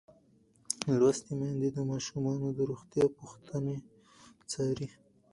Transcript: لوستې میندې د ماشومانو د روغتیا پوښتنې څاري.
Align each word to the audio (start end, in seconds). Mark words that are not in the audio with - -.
لوستې 0.97 1.31
میندې 1.39 1.69
د 1.75 1.79
ماشومانو 1.91 2.47
د 2.57 2.59
روغتیا 2.69 3.05
پوښتنې 3.17 3.77
څاري. 4.51 4.87